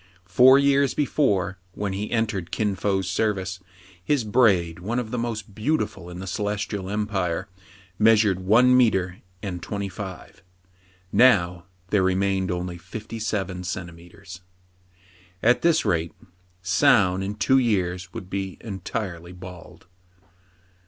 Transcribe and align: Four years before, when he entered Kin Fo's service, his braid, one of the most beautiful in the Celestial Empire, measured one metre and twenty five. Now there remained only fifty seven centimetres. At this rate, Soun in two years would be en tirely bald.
Four 0.25 0.57
years 0.57 0.95
before, 0.95 1.59
when 1.73 1.93
he 1.93 2.09
entered 2.09 2.49
Kin 2.49 2.75
Fo's 2.75 3.07
service, 3.07 3.59
his 4.03 4.23
braid, 4.23 4.79
one 4.79 4.97
of 4.97 5.11
the 5.11 5.17
most 5.19 5.53
beautiful 5.53 6.09
in 6.09 6.17
the 6.17 6.25
Celestial 6.25 6.89
Empire, 6.89 7.47
measured 7.99 8.39
one 8.39 8.75
metre 8.75 9.17
and 9.43 9.61
twenty 9.61 9.89
five. 9.89 10.41
Now 11.11 11.65
there 11.91 12.01
remained 12.01 12.49
only 12.49 12.79
fifty 12.79 13.19
seven 13.19 13.63
centimetres. 13.63 14.41
At 15.43 15.61
this 15.61 15.85
rate, 15.85 16.15
Soun 16.63 17.21
in 17.21 17.35
two 17.35 17.59
years 17.59 18.11
would 18.11 18.27
be 18.27 18.57
en 18.61 18.79
tirely 18.79 19.33
bald. 19.33 19.85